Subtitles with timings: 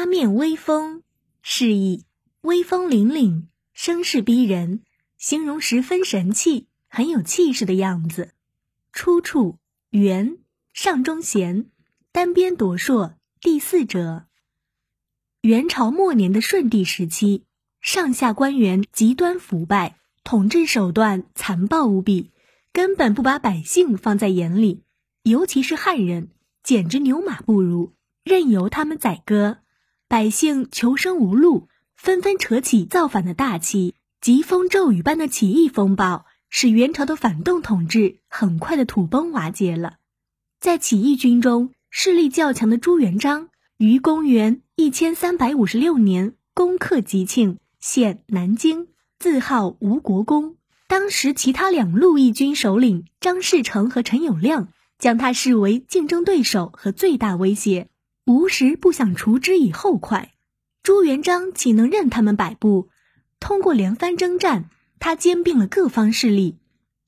[0.00, 1.02] 八面威风，
[1.42, 2.06] 示意
[2.40, 4.80] 威风凛凛、声势逼人，
[5.18, 8.32] 形容十分神气、很有气势的样子。
[8.94, 9.58] 出处：
[9.90, 10.38] 元
[10.72, 11.66] 上中贤，
[12.12, 14.24] 单边夺硕第四者。
[15.42, 17.44] 元朝末年的顺帝时期，
[17.82, 22.30] 上下官员极端腐败，统治手段残暴无比，
[22.72, 24.82] 根本不把百姓放在眼里，
[25.24, 26.30] 尤其是汉人，
[26.62, 27.92] 简直牛马不如，
[28.24, 29.58] 任由他们宰割。
[30.10, 33.94] 百姓求生无路，纷纷扯起造反的大旗。
[34.20, 39.98] 疾风骤雨般的起义风暴，使元朝的反动统治很快的土崩瓦解了。
[40.58, 48.88] 在起义军中，势力较强的朱元璋于公元一千三百五十六年攻克吉庆，现南京，
[49.20, 50.56] 自号吴国公。
[50.88, 54.66] 当时，其他两路义军首领张士诚和陈友谅
[54.98, 57.86] 将他视为竞争对手和最大威胁。
[58.26, 60.32] 无时不想除之以后快，
[60.82, 62.88] 朱元璋岂能任他们摆布？
[63.40, 66.58] 通过连番征战，他兼并了各方势力。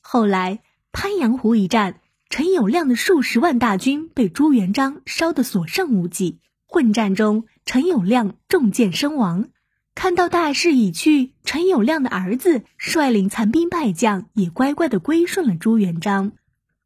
[0.00, 0.60] 后来
[0.92, 6.40] 鄱阳湖一战，陈友谅的数十万大军被朱元璋烧得所剩无几。
[6.66, 9.50] 混战中，陈友谅中箭身亡。
[9.94, 16.32] 看到大势已去，陈友谅的儿子率领残兵败将也乖乖的归顺了朱元璋。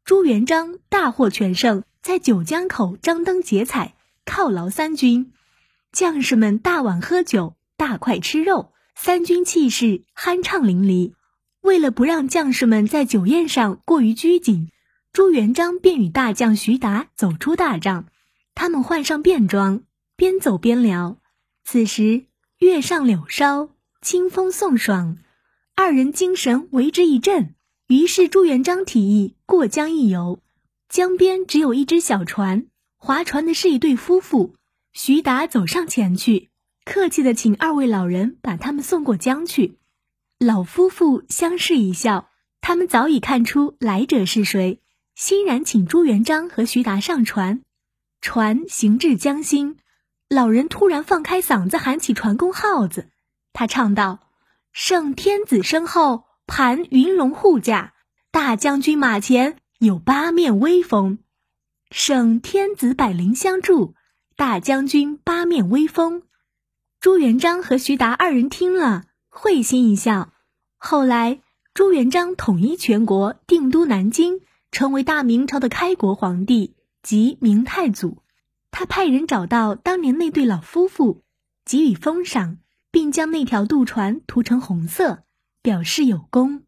[0.03, 3.95] 朱元璋大获全胜，在九江口张灯结彩。
[4.27, 5.31] 犒劳三军，
[5.91, 11.13] 将士们大碗喝酒，大块吃肉，三军气势酣畅淋漓。
[11.61, 14.69] 为了不让将士们在酒宴上过于拘谨，
[15.11, 18.05] 朱元璋便与大将徐达走出大帐，
[18.53, 19.81] 他们换上便装，
[20.15, 21.17] 边走边聊。
[21.63, 22.25] 此时
[22.59, 23.69] 月上柳梢，
[24.01, 25.17] 清风送爽，
[25.75, 27.55] 二人精神为之一振。
[27.87, 30.39] 于是朱元璋提议过江一游，
[30.89, 32.67] 江边只有一只小船。
[32.97, 34.55] 划船的是一对夫妇，
[34.91, 36.49] 徐达走上前去，
[36.83, 39.77] 客气的请二位老人把他们送过江去。
[40.39, 44.81] 老夫妇相视一笑，他们早已看出来者是谁，
[45.15, 47.61] 欣然请朱元璋和徐达上船。
[48.19, 49.77] 船行至江心，
[50.27, 53.09] 老人突然放开嗓子喊起船工号子，
[53.53, 54.27] 他唱道
[54.73, 57.93] ：“圣天子身后盘云龙护驾，
[58.31, 61.19] 大将军马前有八面威风。”
[61.91, 63.95] 圣天子百灵相助，
[64.35, 66.23] 大将军八面威风。
[66.99, 70.33] 朱元璋和徐达二人听了，会心一笑。
[70.75, 71.39] 后来，
[71.73, 78.21] 朱元璋统一全国，定都南京，成为大明朝的开国皇帝，即明太祖。
[78.69, 81.23] 他派人找到当年那对老夫妇，
[81.63, 82.57] 给予封赏，
[82.91, 85.23] 并将那条渡船涂成红色，
[85.61, 86.63] 表示有功。